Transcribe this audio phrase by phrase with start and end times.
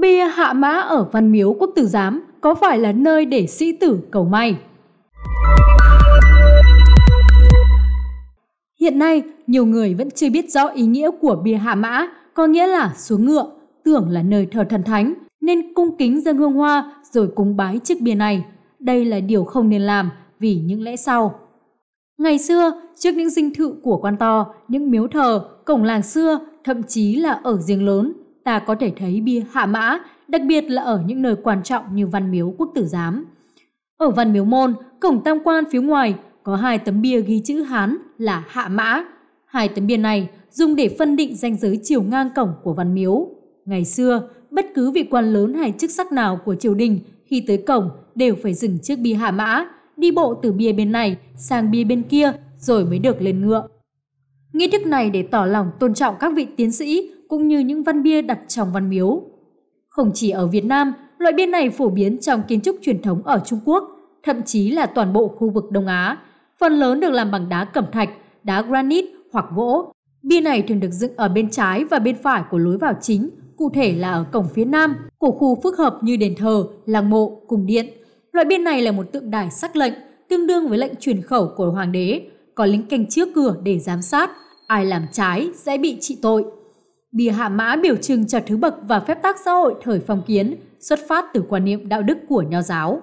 [0.00, 3.72] Bia hạ mã ở Văn Miếu Quốc Tử Giám có phải là nơi để sĩ
[3.72, 4.58] tử cầu may?
[8.80, 12.46] Hiện nay, nhiều người vẫn chưa biết rõ ý nghĩa của bia hạ mã, có
[12.46, 13.50] nghĩa là xuống ngựa,
[13.84, 17.78] tưởng là nơi thờ thần thánh, nên cung kính dâng hương hoa rồi cúng bái
[17.78, 18.44] chiếc bia này.
[18.78, 21.34] Đây là điều không nên làm vì những lẽ sau.
[22.18, 26.38] Ngày xưa, trước những dinh thự của quan to, những miếu thờ, cổng làng xưa,
[26.64, 28.12] thậm chí là ở giếng lớn,
[28.48, 31.96] ta có thể thấy bia hạ mã, đặc biệt là ở những nơi quan trọng
[31.96, 33.24] như Văn Miếu Quốc Tử Giám.
[33.96, 37.62] Ở Văn Miếu Môn, cổng tam quan phía ngoài có hai tấm bia ghi chữ
[37.62, 39.04] Hán là hạ mã.
[39.46, 42.94] Hai tấm bia này dùng để phân định ranh giới chiều ngang cổng của Văn
[42.94, 43.28] Miếu.
[43.64, 47.44] Ngày xưa, bất cứ vị quan lớn hay chức sắc nào của triều đình khi
[47.46, 51.16] tới cổng đều phải dừng chiếc bia hạ mã, đi bộ từ bia bên này
[51.36, 53.68] sang bia bên kia rồi mới được lên ngựa.
[54.52, 57.82] Nghi thức này để tỏ lòng tôn trọng các vị tiến sĩ cũng như những
[57.82, 59.22] văn bia đặt trong văn miếu.
[59.88, 63.22] Không chỉ ở Việt Nam, loại bia này phổ biến trong kiến trúc truyền thống
[63.24, 63.84] ở Trung Quốc,
[64.22, 66.18] thậm chí là toàn bộ khu vực Đông Á.
[66.60, 68.10] Phần lớn được làm bằng đá cẩm thạch,
[68.44, 69.92] đá granite hoặc gỗ.
[70.22, 73.30] Bia này thường được dựng ở bên trái và bên phải của lối vào chính,
[73.56, 77.10] cụ thể là ở cổng phía nam của khu phức hợp như đền thờ, làng
[77.10, 77.86] mộ, cung điện.
[78.32, 79.94] Loại bia này là một tượng đài sắc lệnh,
[80.28, 82.22] tương đương với lệnh truyền khẩu của hoàng đế,
[82.54, 84.30] có lính canh trước cửa để giám sát,
[84.66, 86.44] ai làm trái sẽ bị trị tội
[87.12, 90.22] bìa hạ mã biểu trưng cho thứ bậc và phép tắc xã hội thời phong
[90.26, 93.02] kiến, xuất phát từ quan niệm đạo đức của nho giáo.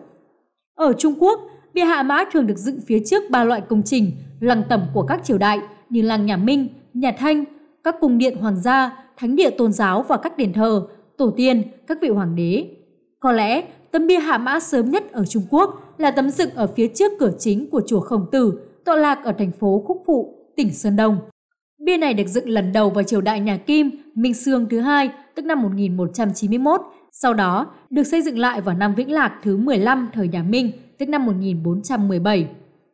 [0.75, 1.39] Ở Trung Quốc,
[1.73, 5.01] bia hạ mã thường được dựng phía trước ba loại công trình, lăng tẩm của
[5.01, 7.45] các triều đại như lăng nhà Minh, nhà Thanh,
[7.83, 11.63] các cung điện hoàng gia, thánh địa tôn giáo và các đền thờ, tổ tiên,
[11.87, 12.67] các vị hoàng đế.
[13.19, 16.67] Có lẽ tấm bia hạ mã sớm nhất ở Trung Quốc là tấm dựng ở
[16.67, 20.35] phía trước cửa chính của chùa Khổng Tử, tọa lạc ở thành phố Khúc Phụ,
[20.55, 21.17] tỉnh Sơn Đông.
[21.85, 25.09] Bia này được dựng lần đầu vào triều đại nhà Kim, Minh Sương thứ hai,
[25.35, 30.09] tức năm 1191, sau đó được xây dựng lại vào năm Vĩnh Lạc thứ 15
[30.13, 32.47] thời nhà Minh, tức năm 1417.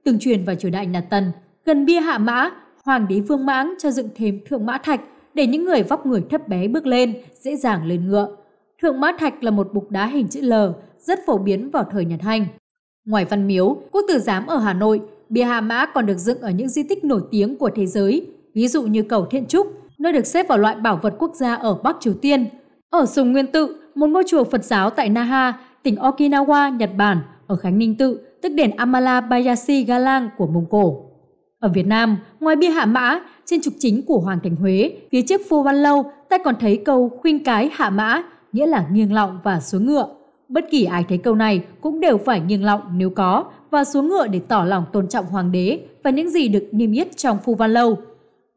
[0.03, 1.31] Từng truyền vào triều đại nhà Tần,
[1.65, 2.49] gần bia hạ mã,
[2.83, 5.01] hoàng đế Vương Mãng cho dựng thêm thượng mã thạch
[5.33, 8.35] để những người vóc người thấp bé bước lên, dễ dàng lên ngựa.
[8.81, 10.53] Thượng mã thạch là một bục đá hình chữ L,
[10.99, 12.45] rất phổ biến vào thời nhà Thanh.
[13.05, 16.41] Ngoài văn miếu, quốc tử giám ở Hà Nội, bia hạ mã còn được dựng
[16.41, 19.67] ở những di tích nổi tiếng của thế giới ví dụ như cầu Thiện Trúc,
[19.97, 22.45] nơi được xếp vào loại bảo vật quốc gia ở Bắc Triều Tiên.
[22.89, 25.53] Ở Sùng Nguyên Tự, một ngôi chùa Phật giáo tại Naha,
[25.83, 30.65] tỉnh Okinawa, Nhật Bản, ở Khánh Ninh Tự, tức đền Amala Bayashi Galang của Mông
[30.69, 31.05] Cổ.
[31.59, 35.21] Ở Việt Nam, ngoài bia hạ mã, trên trục chính của Hoàng Thành Huế, phía
[35.21, 39.13] trước Phu Văn Lâu, ta còn thấy câu khuyên cái hạ mã, nghĩa là nghiêng
[39.13, 40.07] lọng và xuống ngựa.
[40.49, 44.07] Bất kỳ ai thấy câu này cũng đều phải nghiêng lọng nếu có và xuống
[44.07, 47.37] ngựa để tỏ lòng tôn trọng hoàng đế và những gì được niêm yết trong
[47.45, 47.97] Phu Văn Lâu.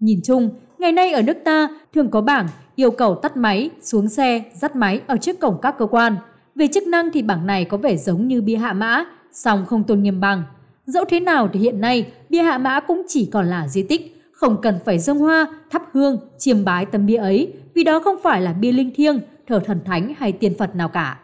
[0.05, 4.09] Nhìn chung, ngày nay ở nước ta thường có bảng yêu cầu tắt máy, xuống
[4.09, 6.17] xe, dắt máy ở trước cổng các cơ quan.
[6.55, 9.85] Về chức năng thì bảng này có vẻ giống như bia hạ mã, song không
[9.85, 10.43] tôn nghiêm bằng.
[10.87, 14.23] Dẫu thế nào thì hiện nay, bia hạ mã cũng chỉ còn là di tích,
[14.33, 18.17] không cần phải dâng hoa, thắp hương, chiêm bái tấm bia ấy, vì đó không
[18.23, 21.19] phải là bia linh thiêng, thờ thần thánh hay tiên Phật nào cả.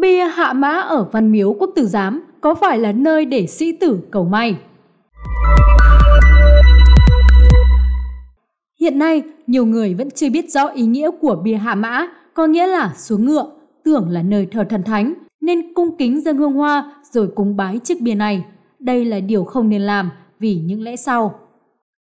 [0.00, 3.72] Bia hạ mã ở Văn Miếu Quốc Tử Giám có phải là nơi để sĩ
[3.72, 4.58] tử cầu may?
[8.80, 12.46] Hiện nay, nhiều người vẫn chưa biết rõ ý nghĩa của bia hạ mã, có
[12.46, 13.46] nghĩa là xuống ngựa,
[13.84, 17.78] tưởng là nơi thờ thần thánh, nên cung kính dân hương hoa rồi cúng bái
[17.78, 18.44] chiếc bia này.
[18.78, 21.34] Đây là điều không nên làm vì những lẽ sau.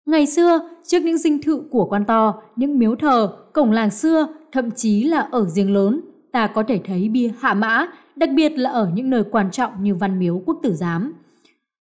[0.06, 4.26] Ngày xưa, trước những dinh thự của quan to, những miếu thờ, cổng làng xưa,
[4.52, 6.00] thậm chí là ở riêng lớn,
[6.34, 7.86] ta có thể thấy bia hạ mã,
[8.16, 11.12] đặc biệt là ở những nơi quan trọng như Văn Miếu Quốc Tử Giám.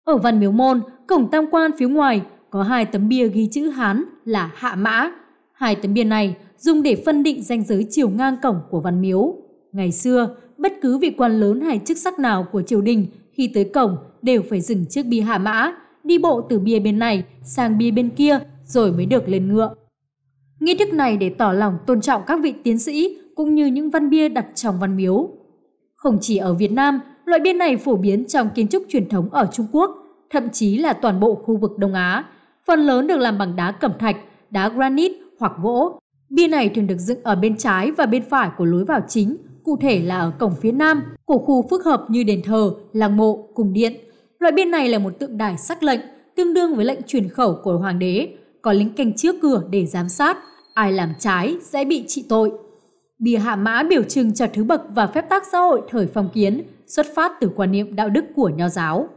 [0.04, 3.70] Ở Văn Miếu Môn, cổng tam quan phía ngoài có hai tấm bia ghi chữ
[3.70, 5.12] Hán là hạ mã.
[5.54, 9.02] Hai tấm bia này dùng để phân định ranh giới chiều ngang cổng của Văn
[9.02, 9.36] Miếu.
[9.72, 13.52] Ngày xưa, bất cứ vị quan lớn hay chức sắc nào của triều đình khi
[13.54, 17.24] tới cổng đều phải dừng chiếc bia hạ mã, đi bộ từ bia bên này
[17.44, 19.76] sang bia bên kia rồi mới được lên ngựa.
[20.60, 23.90] Nghi thức này để tỏ lòng tôn trọng các vị tiến sĩ cũng như những
[23.90, 25.30] văn bia đặt trong văn miếu.
[25.96, 29.30] Không chỉ ở Việt Nam, loại bia này phổ biến trong kiến trúc truyền thống
[29.30, 29.92] ở Trung Quốc,
[30.30, 32.26] thậm chí là toàn bộ khu vực Đông Á.
[32.66, 34.16] Phần lớn được làm bằng đá cẩm thạch,
[34.50, 36.00] đá granite hoặc gỗ.
[36.30, 39.38] Bia này thường được dựng ở bên trái và bên phải của lối vào chính,
[39.64, 43.18] cụ thể là ở cổng phía nam của khu phức hợp như đền thờ, làng
[43.18, 43.94] mộ, cung điện.
[44.40, 46.00] Loại bia này là một tượng đài sắc lệnh,
[46.36, 48.30] tương đương với lệnh truyền khẩu của hoàng đế,
[48.62, 50.38] có lính canh trước cửa để giám sát,
[50.74, 52.52] ai làm trái sẽ bị trị tội.
[53.24, 56.30] Bia hạ mã biểu trưng cho thứ bậc và phép tắc xã hội thời phong
[56.34, 59.10] kiến, xuất phát từ quan niệm đạo đức của nho giáo.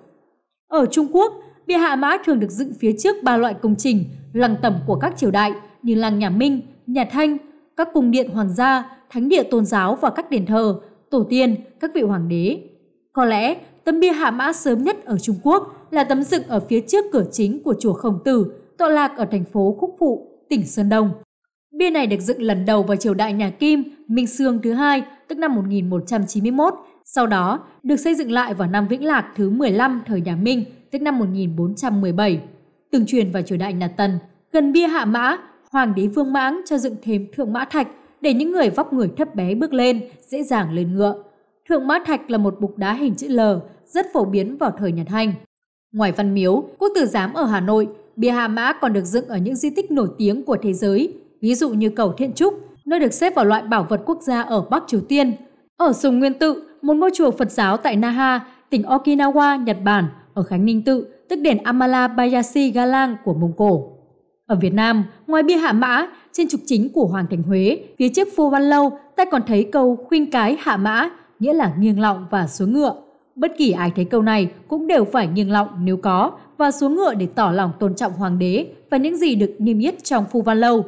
[0.69, 1.33] Ở Trung Quốc,
[1.67, 4.95] bia hạ mã thường được dựng phía trước ba loại công trình, lăng tẩm của
[4.97, 7.37] các triều đại như lăng nhà Minh, nhà Thanh,
[7.77, 10.81] các cung điện hoàng gia, thánh địa tôn giáo và các đền thờ,
[11.11, 12.61] tổ tiên, các vị hoàng đế.
[13.13, 16.61] Có lẽ tấm bia hạ mã sớm nhất ở Trung Quốc là tấm dựng ở
[16.61, 20.29] phía trước cửa chính của chùa Khổng Tử, tọa lạc ở thành phố Khúc Phụ,
[20.49, 21.11] tỉnh Sơn Đông.
[21.77, 25.03] Bia này được dựng lần đầu vào triều đại nhà Kim, Minh Sương thứ hai,
[25.29, 26.75] tức năm 1191,
[27.05, 30.65] sau đó được xây dựng lại vào năm Vĩnh Lạc thứ 15 thời nhà Minh,
[30.91, 32.41] tức năm 1417.
[32.91, 34.19] Từng truyền vào triều đại nhà Tần,
[34.53, 35.37] gần bia hạ mã,
[35.71, 37.89] hoàng đế Vương Mãng cho dựng thêm thượng mã thạch
[38.21, 41.23] để những người vóc người thấp bé bước lên, dễ dàng lên ngựa.
[41.69, 43.41] Thượng mã thạch là một bục đá hình chữ L,
[43.87, 45.33] rất phổ biến vào thời nhà Thanh.
[45.93, 49.29] Ngoài văn miếu, quốc tử giám ở Hà Nội, bia hạ mã còn được dựng
[49.29, 52.55] ở những di tích nổi tiếng của thế giới, ví dụ như cầu Thiện Trúc,
[52.85, 55.33] nơi được xếp vào loại bảo vật quốc gia ở Bắc Triều Tiên.
[55.77, 58.41] Ở Sùng Nguyên Tự, một ngôi chùa Phật giáo tại Naha,
[58.71, 63.53] tỉnh Okinawa, Nhật Bản, ở Khánh Ninh Tự, tức đền Amala Bayashi Galang của Mông
[63.57, 63.93] Cổ.
[64.47, 68.09] Ở Việt Nam, ngoài bia hạ mã, trên trục chính của Hoàng Thành Huế, phía
[68.09, 72.01] trước Phu Văn Lâu, ta còn thấy câu khuyên cái hạ mã, nghĩa là nghiêng
[72.01, 72.95] lọng và xuống ngựa.
[73.37, 76.95] Bất kỳ ai thấy câu này cũng đều phải nghiêng lọng nếu có và xuống
[76.95, 80.25] ngựa để tỏ lòng tôn trọng hoàng đế và những gì được niêm yết trong
[80.33, 80.85] Phu Văn Lâu.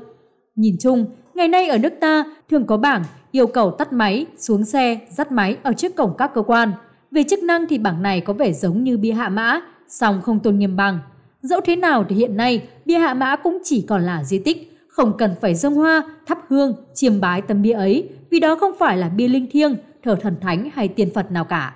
[0.59, 4.65] Nhìn chung, ngày nay ở nước ta thường có bảng yêu cầu tắt máy, xuống
[4.65, 6.73] xe, dắt máy ở trước cổng các cơ quan.
[7.11, 10.41] Về chức năng thì bảng này có vẻ giống như bia hạ mã, song không
[10.41, 10.99] tôn nghiêm bằng.
[11.43, 14.79] Dẫu thế nào thì hiện nay, bia hạ mã cũng chỉ còn là di tích,
[14.89, 18.73] không cần phải dâng hoa, thắp hương, chiêm bái tấm bia ấy, vì đó không
[18.79, 21.75] phải là bia linh thiêng, thờ thần thánh hay tiên Phật nào cả.